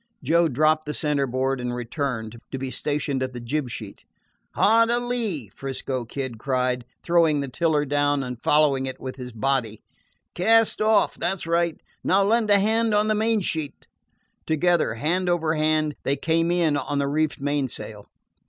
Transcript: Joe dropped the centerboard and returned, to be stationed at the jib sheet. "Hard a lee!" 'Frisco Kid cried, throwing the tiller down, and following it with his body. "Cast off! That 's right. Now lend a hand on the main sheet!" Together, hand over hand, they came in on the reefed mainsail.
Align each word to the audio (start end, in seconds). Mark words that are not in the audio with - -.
Joe 0.23 0.47
dropped 0.47 0.87
the 0.87 0.95
centerboard 0.95 1.61
and 1.61 1.75
returned, 1.75 2.39
to 2.51 2.57
be 2.57 2.71
stationed 2.71 3.21
at 3.21 3.33
the 3.33 3.39
jib 3.39 3.69
sheet. 3.69 4.03
"Hard 4.55 4.89
a 4.89 4.99
lee!" 4.99 5.49
'Frisco 5.53 6.05
Kid 6.05 6.39
cried, 6.39 6.85
throwing 7.03 7.39
the 7.39 7.47
tiller 7.47 7.85
down, 7.85 8.23
and 8.23 8.41
following 8.41 8.87
it 8.87 8.99
with 8.99 9.17
his 9.17 9.31
body. 9.31 9.83
"Cast 10.33 10.81
off! 10.81 11.19
That 11.19 11.37
's 11.37 11.45
right. 11.45 11.79
Now 12.03 12.23
lend 12.23 12.49
a 12.49 12.57
hand 12.57 12.95
on 12.95 13.09
the 13.09 13.13
main 13.13 13.41
sheet!" 13.41 13.85
Together, 14.47 14.95
hand 14.95 15.29
over 15.29 15.53
hand, 15.53 15.93
they 16.01 16.15
came 16.15 16.49
in 16.49 16.77
on 16.77 16.97
the 16.97 17.07
reefed 17.07 17.39
mainsail. 17.39 18.07